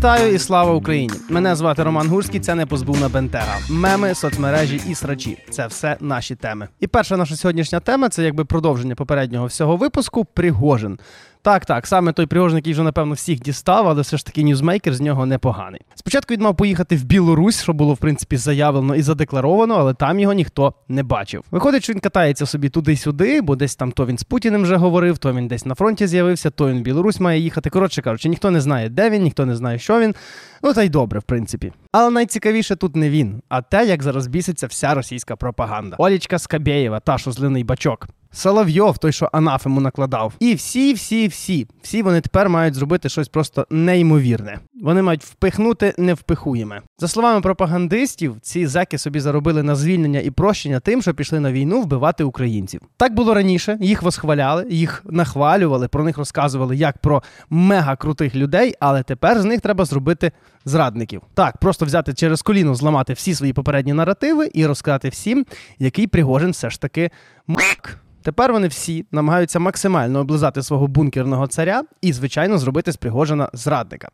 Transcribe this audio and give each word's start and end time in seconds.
Вітаю 0.00 0.34
і 0.34 0.38
слава 0.38 0.72
Україні! 0.72 1.14
Мене 1.28 1.56
звати 1.56 1.82
Роман 1.82 2.08
Гурський. 2.08 2.40
Це 2.40 2.54
не 2.54 2.66
позбувна 2.66 3.08
бентега. 3.08 3.58
Меми, 3.70 4.14
соцмережі 4.14 4.80
і 4.88 4.94
срачі 4.94 5.38
це 5.50 5.66
все 5.66 5.96
наші 6.00 6.34
теми. 6.34 6.68
І 6.80 6.86
перша 6.86 7.16
наша 7.16 7.36
сьогоднішня 7.36 7.80
тема 7.80 8.08
це 8.08 8.22
якби 8.22 8.44
продовження 8.44 8.94
попереднього 8.94 9.46
всього 9.46 9.76
випуску. 9.76 10.24
Пригожин. 10.24 10.98
Так, 11.42 11.66
так, 11.66 11.86
саме 11.86 12.12
той 12.12 12.26
Пригожин, 12.26 12.56
який 12.56 12.72
вже, 12.72 12.82
напевно, 12.82 13.14
всіх 13.14 13.40
дістав, 13.40 13.88
але 13.88 14.02
все 14.02 14.16
ж 14.16 14.26
таки 14.26 14.42
ньюзмейкер 14.42 14.94
з 14.94 15.00
нього 15.00 15.26
непоганий. 15.26 15.80
Спочатку 15.94 16.34
він 16.34 16.40
мав 16.40 16.56
поїхати 16.56 16.96
в 16.96 17.04
Білорусь, 17.04 17.62
що 17.62 17.72
було 17.72 17.94
в 17.94 17.98
принципі 17.98 18.36
заявлено 18.36 18.94
і 18.94 19.02
задекларовано, 19.02 19.74
але 19.74 19.94
там 19.94 20.20
його 20.20 20.32
ніхто 20.32 20.74
не 20.88 21.02
бачив. 21.02 21.44
Виходить, 21.50 21.82
що 21.82 21.92
він 21.92 22.00
катається 22.00 22.46
собі 22.46 22.68
туди-сюди, 22.68 23.40
бо 23.40 23.56
десь 23.56 23.76
там 23.76 23.92
то 23.92 24.06
він 24.06 24.18
з 24.18 24.22
Путіним 24.22 24.62
вже 24.62 24.76
говорив, 24.76 25.18
то 25.18 25.32
він 25.32 25.48
десь 25.48 25.66
на 25.66 25.74
фронті 25.74 26.06
з'явився, 26.06 26.50
то 26.50 26.68
він 26.68 26.78
в 26.78 26.82
Білорусь 26.82 27.20
має 27.20 27.40
їхати. 27.40 27.70
Коротше 27.70 28.02
кажучи, 28.02 28.28
ніхто 28.28 28.50
не 28.50 28.60
знає, 28.60 28.88
де 28.88 29.10
він, 29.10 29.22
ніхто 29.22 29.46
не 29.46 29.56
знає, 29.56 29.78
що 29.78 30.00
він. 30.00 30.14
Ну 30.62 30.74
та 30.74 30.82
й 30.82 30.88
добре, 30.88 31.18
в 31.18 31.22
принципі. 31.22 31.72
Але 31.92 32.10
найцікавіше 32.10 32.76
тут 32.76 32.96
не 32.96 33.10
він, 33.10 33.42
а 33.48 33.62
те, 33.62 33.86
як 33.86 34.02
зараз 34.02 34.26
біситься 34.26 34.66
вся 34.66 34.94
російська 34.94 35.36
пропаганда. 35.36 35.96
Олічка 35.98 36.38
Скабєєва, 36.38 37.00
та 37.00 37.18
що 37.18 37.32
зливний 37.32 37.64
бачок. 37.64 38.08
Соловйов, 38.32 38.98
той, 38.98 39.12
що 39.12 39.28
анафему 39.32 39.80
накладав. 39.80 40.32
І 40.40 40.54
всі, 40.54 40.92
всі, 40.92 41.28
всі, 41.28 41.66
всі 41.82 42.02
вони 42.02 42.20
тепер 42.20 42.48
мають 42.48 42.74
зробити 42.74 43.08
щось 43.08 43.28
просто 43.28 43.66
неймовірне. 43.70 44.58
Вони 44.82 45.02
мають 45.02 45.24
впихнути 45.24 45.94
невпихуєме. 45.98 46.80
За 46.98 47.08
словами 47.08 47.40
пропагандистів, 47.40 48.36
ці 48.42 48.66
зеки 48.66 48.98
собі 48.98 49.20
заробили 49.20 49.62
на 49.62 49.74
звільнення 49.74 50.20
і 50.20 50.30
прощення 50.30 50.80
тим, 50.80 51.02
що 51.02 51.14
пішли 51.14 51.40
на 51.40 51.52
війну 51.52 51.80
вбивати 51.80 52.24
українців. 52.24 52.80
Так 52.96 53.14
було 53.14 53.34
раніше. 53.34 53.78
Їх 53.80 54.02
восхваляли, 54.02 54.66
їх 54.70 55.02
нахвалювали, 55.04 55.88
про 55.88 56.04
них 56.04 56.18
розказували 56.18 56.76
як 56.76 56.98
про 56.98 57.22
мега 57.50 57.96
крутих 57.96 58.34
людей, 58.34 58.74
але 58.80 59.02
тепер 59.02 59.40
з 59.40 59.44
них 59.44 59.60
треба 59.60 59.84
зробити 59.84 60.32
зрадників. 60.65 61.21
Так, 61.33 61.57
просто 61.57 61.85
взяти 61.85 62.13
через 62.13 62.41
коліно, 62.41 62.75
зламати 62.75 63.13
всі 63.13 63.35
свої 63.35 63.53
попередні 63.53 63.93
наративи 63.93 64.49
і 64.53 64.65
розказати 64.65 65.09
всім, 65.09 65.45
який 65.79 66.07
Пригожин 66.07 66.51
все 66.51 66.69
ж 66.69 66.81
таки 66.81 67.09
мак. 67.47 67.99
Тепер 68.23 68.51
вони 68.51 68.67
всі 68.67 69.05
намагаються 69.11 69.59
максимально 69.59 70.19
облизати 70.19 70.63
свого 70.63 70.87
бункерного 70.87 71.47
царя 71.47 71.83
і, 72.01 72.13
звичайно, 72.13 72.57
зробити 72.57 72.91
з 72.91 72.95
Пригожина 72.97 73.49
зрадника. 73.53 74.09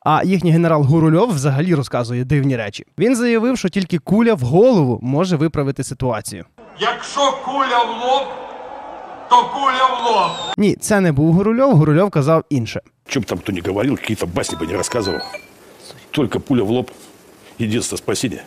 А 0.00 0.24
їхній 0.24 0.50
генерал 0.50 0.82
Гурульов 0.82 1.30
взагалі 1.30 1.74
розказує 1.74 2.24
дивні 2.24 2.56
речі. 2.56 2.84
Він 2.98 3.16
заявив, 3.16 3.58
що 3.58 3.68
тільки 3.68 3.98
куля 3.98 4.34
в 4.34 4.40
голову 4.40 4.98
може 5.02 5.36
виправити 5.36 5.84
ситуацію. 5.84 6.44
Якщо 6.80 7.20
куля 7.44 7.78
в 7.84 7.88
лоб, 8.04 8.26
то 9.30 9.36
куля 9.36 9.86
в 9.86 10.06
лоб. 10.06 10.30
Ні, 10.56 10.76
це 10.76 11.00
не 11.00 11.12
був 11.12 11.32
Гурульов. 11.34 11.76
Гурульов 11.76 12.10
казав 12.10 12.44
інше. 12.50 12.80
Чем 13.08 13.22
бы 13.22 13.26
там 13.26 13.38
кто 13.38 13.52
ни 13.52 13.60
говорил, 13.60 13.96
какие-то 13.96 14.26
басни 14.26 14.56
бы 14.58 14.66
не 14.66 14.76
рассказывал. 14.76 15.20
Только 16.19 16.41
пуля 16.41 16.63
в 16.65 16.69
лоб– 16.69 16.91
единственное 17.59 17.97
спасение. 17.97 18.43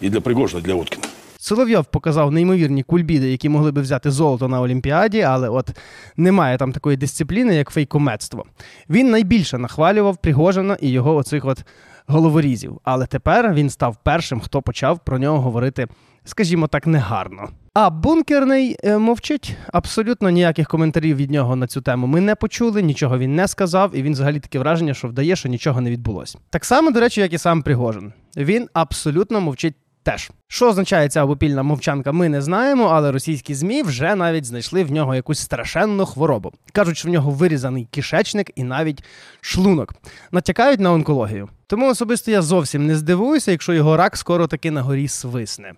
И 0.00 0.08
для 0.08 0.20
Пригожина, 0.20 0.58
и 0.58 0.62
для 0.62 0.74
Уткина. 0.74 1.04
Соловйов 1.38 1.84
показав 1.84 2.32
неймовірні 2.32 2.82
кульбіди, 2.82 3.30
які 3.30 3.48
могли 3.48 3.72
би 3.72 3.82
взяти 3.82 4.10
золото 4.10 4.48
на 4.48 4.60
Олімпіаді, 4.60 5.20
але 5.20 5.48
от 5.48 5.70
немає 6.16 6.58
там 6.58 6.72
такої 6.72 6.96
дисципліни, 6.96 7.54
як 7.54 7.70
фейкометство. 7.70 8.44
Він 8.90 9.10
найбільше 9.10 9.58
нахвалював 9.58 10.16
Пригожина 10.16 10.76
і 10.80 10.88
його 10.90 11.16
оцих 11.16 11.44
от 11.44 11.64
головорізів. 12.06 12.80
Але 12.84 13.06
тепер 13.06 13.54
він 13.54 13.70
став 13.70 13.96
першим, 14.02 14.40
хто 14.40 14.62
почав 14.62 14.98
про 14.98 15.18
нього 15.18 15.40
говорити, 15.40 15.86
скажімо 16.24 16.66
так, 16.66 16.86
негарно. 16.86 17.48
А 17.74 17.90
бункерний 17.90 18.76
е, 18.84 18.98
мовчить 18.98 19.56
абсолютно 19.72 20.30
ніяких 20.30 20.68
коментарів 20.68 21.16
від 21.16 21.30
нього 21.30 21.56
на 21.56 21.66
цю 21.66 21.80
тему. 21.80 22.06
Ми 22.06 22.20
не 22.20 22.34
почули, 22.34 22.82
нічого 22.82 23.18
він 23.18 23.34
не 23.34 23.48
сказав, 23.48 23.96
і 23.96 24.02
він 24.02 24.12
взагалі 24.12 24.40
таке 24.40 24.58
враження, 24.58 24.94
що 24.94 25.08
вдає, 25.08 25.36
що 25.36 25.48
нічого 25.48 25.80
не 25.80 25.90
відбулося. 25.90 26.38
Так 26.50 26.64
само, 26.64 26.90
до 26.90 27.00
речі, 27.00 27.20
як 27.20 27.32
і 27.32 27.38
сам 27.38 27.62
Пригожин. 27.62 28.12
Він 28.36 28.68
абсолютно 28.72 29.40
мовчить 29.40 29.74
теж. 30.04 30.30
Що 30.48 30.68
означає 30.68 31.08
ця 31.08 31.24
обопільна 31.24 31.62
мовчанка, 31.62 32.12
ми 32.12 32.28
не 32.28 32.42
знаємо, 32.42 32.84
але 32.84 33.12
російські 33.12 33.54
ЗМІ 33.54 33.82
вже 33.82 34.14
навіть 34.14 34.44
знайшли 34.44 34.84
в 34.84 34.92
нього 34.92 35.14
якусь 35.14 35.38
страшенну 35.38 36.06
хворобу. 36.06 36.52
Кажуть, 36.72 36.96
що 36.96 37.08
в 37.08 37.12
нього 37.12 37.30
вирізаний 37.30 37.88
кишечник 37.90 38.50
і 38.54 38.64
навіть 38.64 39.04
шлунок. 39.40 39.94
Натякають 40.32 40.80
на 40.80 40.92
онкологію. 40.92 41.48
Тому 41.66 41.90
особисто 41.90 42.30
я 42.30 42.42
зовсім 42.42 42.86
не 42.86 42.96
здивуюся, 42.96 43.50
якщо 43.50 43.72
його 43.72 43.96
рак 43.96 44.16
скоро 44.16 44.46
таки 44.46 44.70
на 44.70 44.82
горі 44.82 45.08
свисне. 45.08 45.72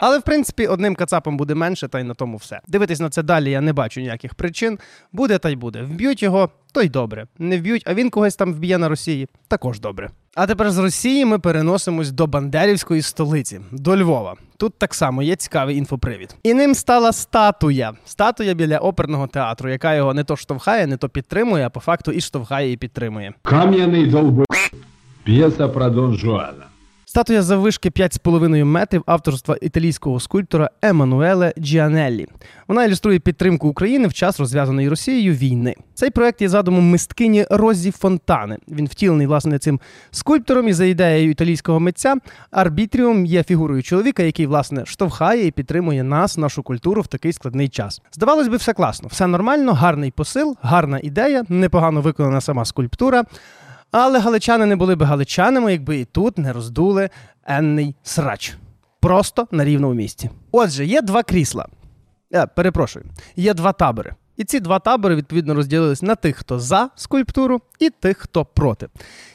Але 0.00 0.18
в 0.18 0.22
принципі 0.22 0.66
одним 0.66 0.94
кацапом 0.94 1.36
буде 1.36 1.54
менше, 1.54 1.88
та 1.88 2.00
й 2.00 2.02
на 2.04 2.14
тому 2.14 2.36
все. 2.36 2.60
Дивитись 2.68 3.00
на 3.00 3.10
це 3.10 3.22
далі 3.22 3.50
я 3.50 3.60
не 3.60 3.72
бачу 3.72 4.00
ніяких 4.00 4.34
причин. 4.34 4.78
Буде 5.12 5.38
та 5.38 5.50
й 5.50 5.56
буде. 5.56 5.82
Вб'ють 5.82 6.22
його, 6.22 6.50
то 6.72 6.82
й 6.82 6.88
добре. 6.88 7.26
Не 7.38 7.58
вб'ють, 7.58 7.82
а 7.86 7.94
він 7.94 8.10
когось 8.10 8.36
там 8.36 8.54
вб'є 8.54 8.78
на 8.78 8.88
Росії. 8.88 9.28
Також 9.48 9.80
добре. 9.80 10.10
А 10.34 10.46
тепер 10.46 10.70
з 10.70 10.78
Росії 10.78 11.24
ми 11.24 11.38
переносимось 11.38 12.10
до 12.10 12.26
Бандерівської 12.26 13.02
столиці, 13.02 13.60
до 13.72 13.96
Львова. 13.96 14.34
Тут 14.56 14.78
так 14.78 14.94
само 14.94 15.22
є 15.22 15.36
цікавий 15.36 15.76
інфопривід. 15.76 16.36
І 16.42 16.54
ним 16.54 16.74
стала 16.74 17.12
статуя. 17.12 17.92
Статуя 18.04 18.54
біля 18.54 18.78
оперного 18.78 19.26
театру, 19.26 19.70
яка 19.70 19.94
його 19.94 20.14
не 20.14 20.24
то 20.24 20.36
штовхає, 20.36 20.86
не 20.86 20.96
то 20.96 21.08
підтримує, 21.08 21.66
а 21.66 21.70
по 21.70 21.80
факту 21.80 22.12
і 22.12 22.20
штовхає, 22.20 22.72
і 22.72 22.76
підтримує. 22.76 23.32
Кам'яний 23.42 24.06
долб... 24.06 24.44
П'єса 25.24 25.68
про 25.68 25.90
Дон 25.90 26.14
Жуана. 26.14 26.64
Статуя 27.10 27.42
заввишки 27.42 27.90
5,5 27.90 28.64
метрів 28.64 29.02
авторства 29.06 29.56
італійського 29.60 30.20
скульптора 30.20 30.70
Еммануеле 30.82 31.52
Джіанеллі. 31.58 32.26
Вона 32.68 32.84
ілюструє 32.84 33.18
підтримку 33.18 33.68
України 33.68 34.08
в 34.08 34.12
час 34.12 34.40
розв'язаної 34.40 34.88
Росією 34.88 35.34
війни. 35.34 35.74
Цей 35.94 36.10
проект 36.10 36.42
є 36.42 36.48
задумом 36.48 36.90
мисткині 36.90 37.46
Розі 37.50 37.90
Фонтане. 37.90 38.58
Він 38.68 38.86
втілений 38.86 39.26
власне 39.26 39.58
цим 39.58 39.80
скульптором 40.10 40.68
і 40.68 40.72
за 40.72 40.84
ідеєю 40.84 41.30
італійського 41.30 41.80
митця. 41.80 42.16
Арбітріум 42.50 43.26
є 43.26 43.42
фігурою 43.42 43.82
чоловіка, 43.82 44.22
який 44.22 44.46
власне 44.46 44.86
штовхає 44.86 45.46
і 45.46 45.50
підтримує 45.50 46.02
нас, 46.02 46.38
нашу 46.38 46.62
культуру 46.62 47.02
в 47.02 47.06
такий 47.06 47.32
складний 47.32 47.68
час. 47.68 48.02
Здавалось 48.12 48.48
би, 48.48 48.56
все 48.56 48.72
класно, 48.72 49.08
все 49.08 49.26
нормально, 49.26 49.72
гарний 49.72 50.10
посил, 50.10 50.56
гарна 50.62 51.00
ідея, 51.02 51.44
непогано 51.48 52.00
виконана 52.00 52.40
сама 52.40 52.64
скульптура. 52.64 53.24
Але 53.90 54.18
галичани 54.18 54.66
не 54.66 54.76
були 54.76 54.96
би 54.96 55.06
галичанами, 55.06 55.72
якби 55.72 55.98
і 55.98 56.04
тут 56.04 56.38
не 56.38 56.52
роздули 56.52 57.10
енний 57.46 57.94
срач. 58.02 58.56
Просто 59.00 59.48
на 59.50 59.64
рівному 59.64 59.94
місці. 59.94 60.30
Отже, 60.52 60.86
є 60.86 61.02
два 61.02 61.22
крісла. 61.22 61.66
Е, 62.34 62.46
перепрошую, 62.46 63.04
є 63.36 63.54
два 63.54 63.72
табори. 63.72 64.14
І 64.36 64.44
ці 64.44 64.60
два 64.60 64.78
табори 64.78 65.14
відповідно 65.14 65.54
розділились 65.54 66.02
на 66.02 66.14
тих, 66.14 66.36
хто 66.36 66.58
за 66.58 66.90
скульптуру, 66.96 67.60
і 67.78 67.90
тих, 67.90 68.18
хто 68.18 68.44
проти. 68.44 68.88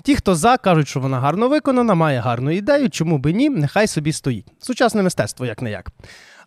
Ті, 0.03 0.15
хто 0.15 0.35
за, 0.35 0.57
кажуть, 0.57 0.87
що 0.87 0.99
вона 0.99 1.19
гарно 1.19 1.49
виконана, 1.49 1.93
має 1.93 2.19
гарну 2.19 2.51
ідею, 2.51 2.89
чому 2.89 3.17
би 3.17 3.33
ні, 3.33 3.49
нехай 3.49 3.87
собі 3.87 4.11
стоїть. 4.11 4.45
Сучасне 4.59 5.03
мистецтво, 5.03 5.45
як 5.45 5.61
не 5.61 5.71
як. 5.71 5.91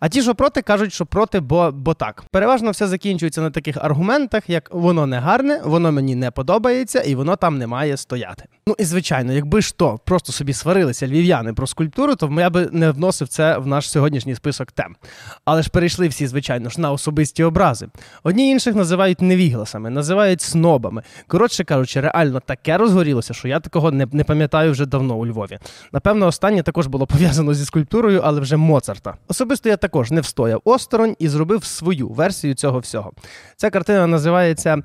А 0.00 0.08
ті, 0.08 0.22
що 0.22 0.34
проти, 0.34 0.62
кажуть, 0.62 0.92
що 0.92 1.06
проти, 1.06 1.40
бо 1.40 1.70
бо 1.72 1.94
так. 1.94 2.24
Переважно 2.30 2.70
все 2.70 2.86
закінчується 2.86 3.40
на 3.40 3.50
таких 3.50 3.76
аргументах, 3.76 4.50
як 4.50 4.74
воно 4.74 5.06
не 5.06 5.18
гарне, 5.18 5.60
воно 5.64 5.92
мені 5.92 6.14
не 6.14 6.30
подобається, 6.30 7.00
і 7.00 7.14
воно 7.14 7.36
там 7.36 7.58
не 7.58 7.66
має 7.66 7.96
стояти. 7.96 8.44
Ну 8.66 8.74
і 8.78 8.84
звичайно, 8.84 9.32
якби 9.32 9.60
ж 9.60 9.76
то 9.76 9.98
просто 10.04 10.32
собі 10.32 10.52
сварилися 10.52 11.06
львів'яни 11.06 11.52
про 11.52 11.66
скульптуру, 11.66 12.14
то 12.14 12.30
я 12.38 12.50
би 12.50 12.68
не 12.72 12.90
вносив 12.90 13.28
це 13.28 13.58
в 13.58 13.66
наш 13.66 13.90
сьогоднішній 13.90 14.34
список 14.34 14.72
тем. 14.72 14.96
Але 15.44 15.62
ж 15.62 15.70
перейшли 15.70 16.08
всі, 16.08 16.26
звичайно 16.26 16.70
ж, 16.70 16.80
на 16.80 16.92
особисті 16.92 17.44
образи. 17.44 17.88
Одні 18.22 18.50
інших 18.50 18.74
називають 18.74 19.20
невігласами, 19.20 19.90
називають 19.90 20.40
снобами. 20.40 21.02
Коротше 21.26 21.64
кажучи, 21.64 22.00
реально 22.00 22.40
таке 22.40 22.78
розгорілося, 22.78 23.34
що 23.34 23.48
я 23.48 23.60
такого 23.60 23.90
не, 23.90 24.06
не 24.12 24.24
пам'ятаю 24.24 24.72
вже 24.72 24.86
давно 24.86 25.14
у 25.14 25.26
Львові. 25.26 25.58
Напевно, 25.92 26.26
останнє 26.26 26.62
також 26.62 26.86
було 26.86 27.06
пов'язано 27.06 27.54
зі 27.54 27.64
скульптурою, 27.64 28.20
але 28.24 28.40
вже 28.40 28.56
Моцарта. 28.56 29.14
Особисто 29.28 29.68
я 29.68 29.76
також 29.88 30.10
не 30.10 30.20
встояв 30.20 30.60
осторонь 30.64 31.16
і 31.18 31.28
зробив 31.28 31.64
свою 31.64 32.08
версію 32.08 32.54
цього 32.54 32.78
всього. 32.78 33.12
Ця 33.56 33.70
картина 33.70 34.06
називається 34.06 34.82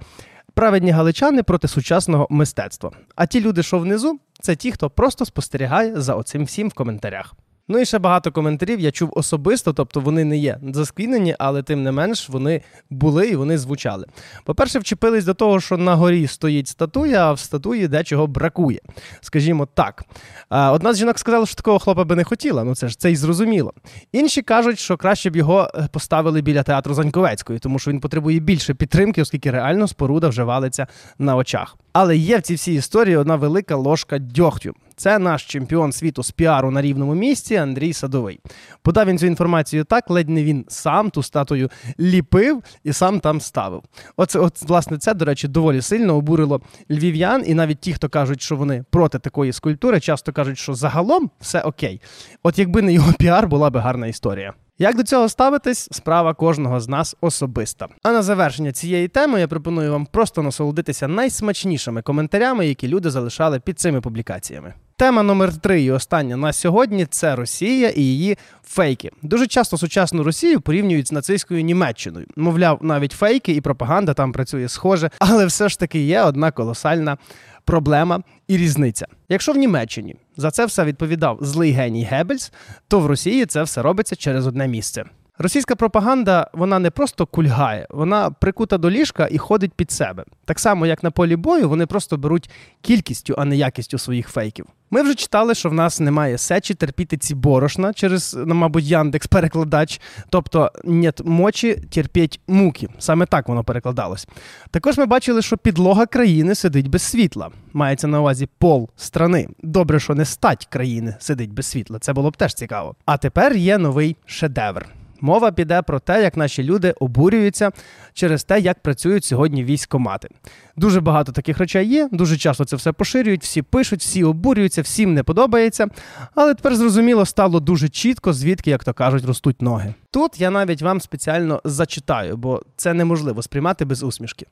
Праведні 0.55 0.91
галичани 0.91 1.43
проти 1.43 1.67
сучасного 1.67 2.27
мистецтва. 2.29 2.91
А 3.15 3.25
ті 3.25 3.41
люди, 3.41 3.63
що 3.63 3.79
внизу, 3.79 4.19
це 4.41 4.55
ті, 4.55 4.71
хто 4.71 4.89
просто 4.89 5.25
спостерігає 5.25 6.01
за 6.01 6.15
оцим 6.15 6.45
всім 6.45 6.69
в 6.69 6.73
коментарях. 6.73 7.33
Ну 7.67 7.79
і 7.79 7.85
ще 7.85 7.99
багато 7.99 8.31
коментарів 8.31 8.79
я 8.79 8.91
чув 8.91 9.09
особисто, 9.15 9.73
тобто 9.73 9.99
вони 9.99 10.23
не 10.23 10.37
є 10.37 10.57
засквінені, 10.73 11.35
але 11.39 11.63
тим 11.63 11.83
не 11.83 11.91
менш 11.91 12.29
вони 12.29 12.61
були 12.89 13.27
і 13.27 13.35
вони 13.35 13.57
звучали. 13.57 14.05
По-перше, 14.43 14.79
вчепились 14.79 15.25
до 15.25 15.33
того, 15.33 15.59
що 15.59 15.77
на 15.77 15.95
горі 15.95 16.27
стоїть 16.27 16.67
статуя, 16.67 17.29
а 17.29 17.33
в 17.33 17.39
статуї 17.39 17.87
дечого 17.87 18.27
бракує. 18.27 18.79
Скажімо 19.21 19.67
так. 19.73 20.03
Одна 20.49 20.93
з 20.93 20.97
жінок 20.97 21.19
сказала, 21.19 21.45
що 21.45 21.55
такого 21.55 21.79
хлопа 21.79 22.03
би 22.03 22.15
не 22.15 22.23
хотіла, 22.23 22.63
ну 22.63 22.75
це 22.75 22.87
ж 22.87 22.99
це 22.99 23.11
й 23.11 23.15
зрозуміло. 23.15 23.73
Інші 24.11 24.41
кажуть, 24.41 24.79
що 24.79 24.97
краще 24.97 25.29
б 25.29 25.35
його 25.35 25.71
е, 25.75 25.87
поставили 25.91 26.41
біля 26.41 26.63
театру 26.63 26.93
Заньковецької, 26.93 27.59
тому 27.59 27.79
що 27.79 27.91
він 27.91 27.99
потребує 27.99 28.39
більше 28.39 28.73
підтримки, 28.73 29.21
оскільки 29.21 29.51
реально 29.51 29.87
споруда 29.87 30.27
вже 30.27 30.43
валиться 30.43 30.87
на 31.19 31.35
очах. 31.35 31.77
Але 31.93 32.17
є 32.17 32.37
в 32.37 32.41
цій 32.41 32.55
всій 32.55 32.73
історії 32.73 33.17
одна 33.17 33.35
велика 33.35 33.75
ложка 33.75 34.19
дьогтю. 34.19 34.73
Це 34.95 35.19
наш 35.19 35.45
чемпіон 35.45 35.91
світу 35.91 36.23
з 36.23 36.31
піару 36.31 36.71
на 36.71 36.81
рівному 36.81 37.15
місці 37.15 37.55
Андрій 37.55 37.93
Садовий. 37.93 38.39
Подав 38.81 39.07
він 39.07 39.17
цю 39.17 39.25
інформацію 39.25 39.83
так, 39.83 40.09
ледь 40.09 40.29
не 40.29 40.43
він 40.43 40.65
сам 40.67 41.09
ту 41.09 41.23
статую 41.23 41.69
ліпив 41.99 42.63
і 42.83 42.93
сам 42.93 43.19
там 43.19 43.41
ставив. 43.41 43.83
Оце, 44.17 44.39
от, 44.39 44.61
власне, 44.61 44.97
це, 44.97 45.13
до 45.13 45.25
речі, 45.25 45.47
доволі 45.47 45.81
сильно 45.81 46.15
обурило 46.15 46.61
львів'ян, 46.91 47.43
і 47.45 47.53
навіть 47.53 47.79
ті, 47.79 47.93
хто 47.93 48.09
кажуть, 48.09 48.41
що 48.41 48.55
вони 48.55 48.85
проти 48.89 49.19
такої 49.19 49.53
скульптури, 49.53 49.99
часто 49.99 50.33
кажуть, 50.33 50.57
що 50.57 50.73
загалом 50.73 51.29
все 51.39 51.61
окей. 51.61 52.01
От 52.43 52.59
якби 52.59 52.81
не 52.81 52.93
його 52.93 53.13
піар, 53.13 53.47
була 53.47 53.69
би 53.69 53.79
гарна 53.79 54.07
історія. 54.07 54.53
Як 54.77 54.97
до 54.97 55.03
цього 55.03 55.29
ставитись, 55.29 55.87
справа 55.91 56.33
кожного 56.33 56.79
з 56.79 56.87
нас 56.87 57.15
особиста. 57.21 57.87
А 58.03 58.11
на 58.11 58.21
завершення 58.21 58.71
цієї 58.71 59.07
теми 59.07 59.39
я 59.39 59.47
пропоную 59.47 59.91
вам 59.91 60.05
просто 60.05 60.43
насолодитися 60.43 61.07
найсмачнішими 61.07 62.01
коментарями, 62.01 62.67
які 62.67 62.87
люди 62.87 63.09
залишали 63.09 63.59
під 63.59 63.79
цими 63.79 64.01
публікаціями. 64.01 64.73
Тема 65.03 65.23
номер 65.23 65.57
три 65.57 65.81
і 65.81 65.91
остання 65.91 66.37
на 66.37 66.53
сьогодні 66.53 67.05
це 67.05 67.35
Росія 67.35 67.89
і 67.89 68.01
її 68.01 68.37
фейки. 68.63 69.11
Дуже 69.21 69.47
часто 69.47 69.77
сучасну 69.77 70.23
Росію 70.23 70.61
порівнюють 70.61 71.07
з 71.07 71.11
нацистською 71.11 71.63
Німеччиною. 71.63 72.25
Мовляв, 72.35 72.79
навіть 72.81 73.11
фейки 73.11 73.51
і 73.51 73.61
пропаганда 73.61 74.13
там 74.13 74.31
працює 74.31 74.69
схоже, 74.69 75.09
але 75.19 75.45
все 75.45 75.69
ж 75.69 75.79
таки 75.79 75.99
є 75.99 76.21
одна 76.21 76.51
колосальна 76.51 77.17
проблема 77.65 78.21
і 78.47 78.57
різниця. 78.57 79.07
Якщо 79.29 79.53
в 79.53 79.57
Німеччині 79.57 80.15
за 80.37 80.51
це 80.51 80.65
все 80.65 80.85
відповідав 80.85 81.37
злий 81.41 81.71
геній 81.71 82.03
Геббельс, 82.03 82.51
то 82.87 82.99
в 82.99 83.05
Росії 83.05 83.45
це 83.45 83.63
все 83.63 83.81
робиться 83.81 84.15
через 84.15 84.47
одне 84.47 84.67
місце. 84.67 85.05
Російська 85.37 85.75
пропаганда 85.75 86.47
вона 86.53 86.79
не 86.79 86.91
просто 86.91 87.25
кульгає, 87.25 87.87
вона 87.89 88.31
прикута 88.31 88.77
до 88.77 88.91
ліжка 88.91 89.27
і 89.31 89.37
ходить 89.37 89.73
під 89.73 89.91
себе. 89.91 90.23
Так 90.45 90.59
само, 90.59 90.85
як 90.85 91.03
на 91.03 91.11
полі 91.11 91.35
бою, 91.35 91.69
вони 91.69 91.85
просто 91.85 92.17
беруть 92.17 92.49
кількістю, 92.81 93.35
а 93.37 93.45
не 93.45 93.55
якістю 93.55 93.97
своїх 93.97 94.29
фейків. 94.29 94.65
Ми 94.91 95.01
вже 95.01 95.15
читали, 95.15 95.55
що 95.55 95.69
в 95.69 95.73
нас 95.73 95.99
немає 95.99 96.37
сечі 96.37 96.73
терпіти 96.73 97.17
ці 97.17 97.35
борошна 97.35 97.93
через, 97.93 98.37
ну, 98.45 98.55
мабуть, 98.55 98.83
Яндекс 98.83 99.27
перекладач. 99.27 100.01
Тобто 100.29 100.71
нет 100.83 101.21
мочі 101.25 101.75
терпіть 101.89 102.39
муки. 102.47 102.87
Саме 102.99 103.25
так 103.25 103.47
воно 103.47 103.63
перекладалось. 103.63 104.27
Також 104.71 104.97
ми 104.97 105.05
бачили, 105.05 105.41
що 105.41 105.57
підлога 105.57 106.05
країни 106.05 106.55
сидить 106.55 106.87
без 106.87 107.01
світла. 107.01 107.49
Мається 107.73 108.07
на 108.07 108.19
увазі 108.19 108.49
пол 108.57 108.89
страни. 108.95 109.47
Добре, 109.63 109.99
що 109.99 110.15
не 110.15 110.25
стать 110.25 110.65
країни 110.65 111.15
сидить 111.19 111.53
без 111.53 111.65
світла. 111.65 111.99
Це 111.99 112.13
було 112.13 112.29
б 112.29 112.37
теж 112.37 112.53
цікаво. 112.53 112.95
А 113.05 113.17
тепер 113.17 113.55
є 113.55 113.77
новий 113.77 114.17
шедевр. 114.25 114.85
Мова 115.23 115.51
піде 115.51 115.81
про 115.81 115.99
те, 115.99 116.23
як 116.23 116.37
наші 116.37 116.63
люди 116.63 116.93
обурюються 116.99 117.71
через 118.13 118.43
те, 118.43 118.59
як 118.59 118.79
працюють 118.79 119.25
сьогодні 119.25 119.63
військомати. 119.63 120.29
Дуже 120.75 121.01
багато 121.01 121.31
таких 121.31 121.57
речей 121.57 121.87
є, 121.87 122.09
дуже 122.11 122.37
часто 122.37 122.65
це 122.65 122.75
все 122.75 122.91
поширюють, 122.91 123.43
всі 123.43 123.61
пишуть, 123.61 123.99
всі 123.99 124.23
обурюються, 124.23 124.81
всім 124.81 125.13
не 125.13 125.23
подобається. 125.23 125.87
Але 126.35 126.53
тепер 126.53 126.75
зрозуміло 126.75 127.25
стало 127.25 127.59
дуже 127.59 127.89
чітко, 127.89 128.33
звідки, 128.33 128.69
як 128.69 128.83
то 128.83 128.93
кажуть, 128.93 129.25
ростуть 129.25 129.61
ноги. 129.61 129.93
Тут 130.11 130.41
я 130.41 130.49
навіть 130.49 130.81
вам 130.81 131.01
спеціально 131.01 131.61
зачитаю, 131.63 132.37
бо 132.37 132.61
це 132.75 132.93
неможливо 132.93 133.41
сприймати 133.41 133.85
без 133.85 134.03
усмішки. 134.03 134.45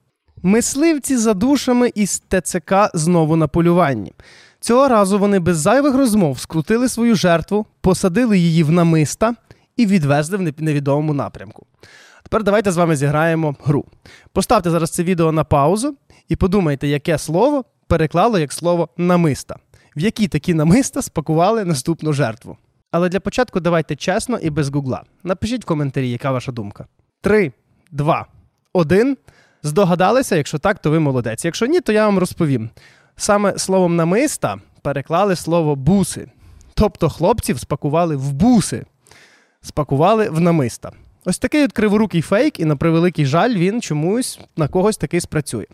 Мисливці 0.44 1.18
за 1.18 1.34
душами 1.34 1.92
із 1.96 2.22
ТЦК 2.30 2.74
знову 2.94 3.36
на 3.36 3.48
полюванні. 3.48 4.14
Цього 4.60 4.88
разу 4.88 5.20
вони 5.20 5.40
без 5.40 5.58
зайвих 5.58 5.96
розмов 5.96 6.40
скрутили 6.40 6.90
свою 6.90 7.16
жертву, 7.16 7.66
посадили 7.82 8.38
її 8.38 8.64
в 8.64 8.72
намиста 8.72 9.36
і 9.78 9.86
відвезли 9.86 10.38
в 10.38 10.62
невідомому 10.62 11.14
напрямку. 11.14 11.66
Тепер 12.24 12.44
давайте 12.44 12.72
з 12.72 12.78
вами 12.78 12.96
зіграємо 12.96 13.56
гру. 13.64 13.86
Поставте 14.34 14.70
зараз 14.70 14.90
це 14.90 15.04
відео 15.04 15.32
на 15.32 15.44
паузу 15.44 15.96
і 16.30 16.36
подумайте, 16.36 16.88
яке 16.88 17.18
слово 17.18 17.66
переклало 17.88 18.40
як 18.40 18.54
слово 18.54 18.90
намиста. 18.98 19.56
В 19.96 20.00
які 20.00 20.28
такі 20.28 20.54
намиста 20.54 21.02
спакували 21.02 21.66
наступну 21.66 22.14
жертву. 22.14 22.58
Але 22.92 23.10
для 23.10 23.20
початку 23.20 23.60
давайте 23.60 23.96
чесно 23.96 24.38
і 24.38 24.50
без 24.50 24.70
гугла. 24.70 25.04
Напишіть 25.24 25.64
в 25.64 25.68
коментарі, 25.68 26.10
яка 26.10 26.32
ваша 26.32 26.52
думка. 26.52 26.88
Три, 27.22 27.52
два, 27.92 28.26
один. 28.74 29.18
Здогадалися, 29.64 30.36
якщо 30.36 30.58
так, 30.58 30.80
то 30.80 30.92
ви 30.92 31.00
молодець. 31.00 31.46
Якщо 31.46 31.66
ні, 31.66 31.82
то 31.82 31.92
я 31.92 32.06
вам 32.06 32.20
розповім. 32.20 32.70
Саме 33.16 33.58
словом 33.58 33.96
намиста 33.96 34.58
переклали 34.82 35.36
слово 35.36 35.76
буси. 35.76 36.28
Тобто 36.74 37.10
хлопців 37.10 37.60
спакували 37.60 38.16
в 38.16 38.32
буси 38.34 38.86
спакували 39.62 40.30
в 40.30 40.40
намиста. 40.40 40.92
Ось 41.25 41.40
такий 41.40 41.63
от 41.63 41.72
криворукий 41.72 42.22
фейк, 42.22 42.60
і 42.60 42.66
на 42.66 42.75
превеликий 42.75 43.25
жаль, 43.25 43.56
він 43.56 43.81
чомусь 43.81 44.40
на 44.58 44.68
когось 44.68 44.98
таки 44.98 45.22
спрацює. 45.22 45.66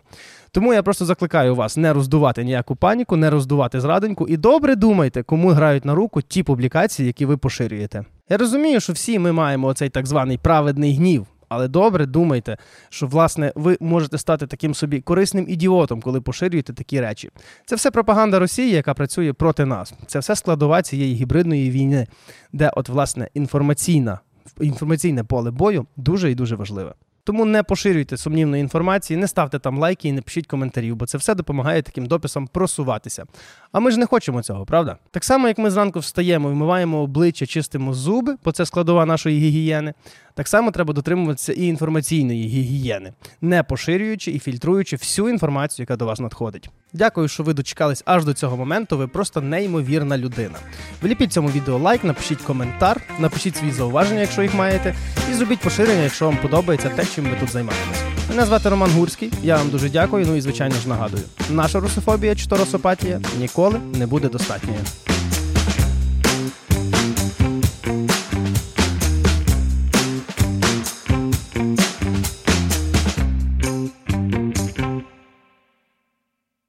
Тому 0.50 0.74
я 0.74 0.82
просто 0.82 1.04
закликаю 1.04 1.54
вас 1.54 1.76
не 1.76 1.92
роздувати 1.92 2.44
ніяку 2.44 2.76
паніку, 2.76 3.16
не 3.16 3.30
роздувати 3.30 3.80
зрадоньку 3.80 4.28
і 4.28 4.36
добре 4.36 4.76
думайте, 4.76 5.22
кому 5.22 5.48
грають 5.48 5.84
на 5.84 5.94
руку 5.94 6.22
ті 6.22 6.42
публікації, 6.42 7.06
які 7.06 7.26
ви 7.26 7.36
поширюєте. 7.36 8.04
Я 8.28 8.36
розумію, 8.36 8.80
що 8.80 8.92
всі 8.92 9.18
ми 9.18 9.32
маємо 9.32 9.66
оцей 9.66 9.88
так 9.88 10.06
званий 10.06 10.38
праведний 10.38 10.96
гнів. 10.96 11.26
Але 11.48 11.68
добре 11.68 12.06
думайте, 12.06 12.56
що 12.88 13.06
власне 13.06 13.52
ви 13.54 13.76
можете 13.80 14.18
стати 14.18 14.46
таким 14.46 14.74
собі 14.74 15.00
корисним 15.00 15.46
ідіотом, 15.48 16.00
коли 16.00 16.20
поширюєте 16.20 16.72
такі 16.72 17.00
речі. 17.00 17.30
Це 17.66 17.76
все 17.76 17.90
пропаганда 17.90 18.38
Росії, 18.38 18.70
яка 18.70 18.94
працює 18.94 19.32
проти 19.32 19.64
нас. 19.64 19.94
Це 20.06 20.18
все 20.18 20.36
складова 20.36 20.82
цієї 20.82 21.14
гібридної 21.14 21.70
війни, 21.70 22.06
де, 22.52 22.70
от, 22.76 22.88
власне, 22.88 23.28
інформаційна 23.34 24.18
інформаційне 24.60 25.24
поле 25.24 25.50
бою 25.50 25.86
дуже 25.96 26.30
і 26.30 26.34
дуже 26.34 26.56
важливе. 26.56 26.94
Тому 27.28 27.44
не 27.44 27.62
поширюйте 27.62 28.16
сумнівної 28.16 28.60
інформації, 28.60 29.16
не 29.16 29.28
ставте 29.28 29.58
там 29.58 29.78
лайки 29.78 30.08
і 30.08 30.12
не 30.12 30.22
пишіть 30.22 30.46
коментарів, 30.46 30.96
бо 30.96 31.06
це 31.06 31.18
все 31.18 31.34
допомагає 31.34 31.82
таким 31.82 32.06
дописам 32.06 32.46
просуватися. 32.46 33.24
А 33.72 33.80
ми 33.80 33.90
ж 33.90 33.98
не 33.98 34.06
хочемо 34.06 34.42
цього, 34.42 34.66
правда? 34.66 34.96
Так 35.10 35.24
само, 35.24 35.48
як 35.48 35.58
ми 35.58 35.70
зранку 35.70 35.98
встаємо, 35.98 36.48
вмиваємо 36.48 36.98
обличчя, 37.02 37.46
чистимо 37.46 37.94
зуби, 37.94 38.36
бо 38.44 38.52
це 38.52 38.66
складова 38.66 39.06
нашої 39.06 39.38
гігієни. 39.38 39.94
Так 40.34 40.48
само 40.48 40.70
треба 40.70 40.94
дотримуватися 40.94 41.52
і 41.52 41.66
інформаційної 41.66 42.46
гігієни, 42.46 43.12
не 43.40 43.62
поширюючи 43.62 44.30
і 44.30 44.38
фільтруючи 44.38 44.96
всю 44.96 45.28
інформацію, 45.28 45.84
яка 45.84 45.96
до 45.96 46.06
вас 46.06 46.20
надходить. 46.20 46.70
Дякую, 46.92 47.28
що 47.28 47.42
ви 47.42 47.54
дочекались 47.54 48.02
аж 48.06 48.24
до 48.24 48.34
цього 48.34 48.56
моменту. 48.56 48.98
Ви 48.98 49.06
просто 49.06 49.40
неймовірна 49.40 50.18
людина. 50.18 50.58
Вліпіть 51.02 51.32
цьому 51.32 51.48
відео 51.48 51.78
лайк, 51.78 52.04
напишіть 52.04 52.42
коментар, 52.42 53.00
напишіть 53.18 53.56
свої 53.56 53.72
зауваження, 53.72 54.20
якщо 54.20 54.42
їх 54.42 54.54
маєте, 54.54 54.94
і 55.30 55.34
зробіть 55.34 55.60
поширення, 55.60 56.02
якщо 56.02 56.24
вам 56.24 56.36
подобається 56.36 56.88
те, 56.88 57.06
чим 57.14 57.24
ми 57.24 57.36
тут 57.40 57.50
займаємося. 57.50 58.00
Мене 58.28 58.46
звати 58.46 58.68
Роман 58.68 58.90
Гурський. 58.90 59.32
Я 59.42 59.56
вам 59.56 59.70
дуже 59.70 59.88
дякую. 59.88 60.26
Ну 60.26 60.36
і 60.36 60.40
звичайно 60.40 60.74
ж 60.74 60.88
нагадую, 60.88 61.22
наша 61.50 61.80
русофобія 61.80 62.34
чи 62.34 62.46
то 62.46 62.56
росопатія 62.56 63.20
ніколи 63.38 63.80
не 63.94 64.06
буде 64.06 64.28
достатньою. 64.28 64.80